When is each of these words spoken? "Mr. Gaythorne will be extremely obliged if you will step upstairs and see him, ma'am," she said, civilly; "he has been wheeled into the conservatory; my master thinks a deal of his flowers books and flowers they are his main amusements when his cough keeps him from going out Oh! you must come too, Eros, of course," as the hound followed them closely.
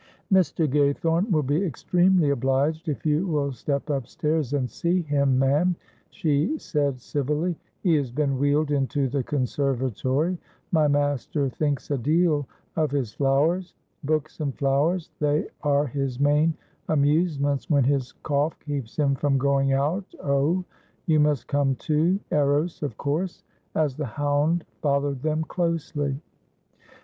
"Mr. 0.33 0.67
Gaythorne 0.67 1.29
will 1.29 1.43
be 1.43 1.63
extremely 1.63 2.31
obliged 2.31 2.89
if 2.89 3.05
you 3.05 3.27
will 3.27 3.51
step 3.51 3.87
upstairs 3.91 4.51
and 4.51 4.67
see 4.67 5.03
him, 5.03 5.37
ma'am," 5.37 5.75
she 6.09 6.57
said, 6.57 6.99
civilly; 6.99 7.55
"he 7.81 7.93
has 7.97 8.09
been 8.09 8.39
wheeled 8.39 8.71
into 8.71 9.07
the 9.07 9.21
conservatory; 9.21 10.39
my 10.71 10.87
master 10.87 11.49
thinks 11.49 11.91
a 11.91 11.99
deal 11.99 12.47
of 12.77 12.89
his 12.89 13.13
flowers 13.13 13.75
books 14.03 14.39
and 14.39 14.57
flowers 14.57 15.11
they 15.19 15.47
are 15.61 15.85
his 15.85 16.19
main 16.19 16.55
amusements 16.87 17.69
when 17.69 17.83
his 17.83 18.13
cough 18.23 18.57
keeps 18.61 18.95
him 18.97 19.13
from 19.13 19.37
going 19.37 19.71
out 19.71 20.05
Oh! 20.19 20.63
you 21.05 21.19
must 21.19 21.45
come 21.47 21.75
too, 21.75 22.19
Eros, 22.31 22.81
of 22.81 22.97
course," 22.97 23.43
as 23.75 23.95
the 23.97 24.07
hound 24.07 24.65
followed 24.81 25.21
them 25.21 25.43
closely. 25.43 26.19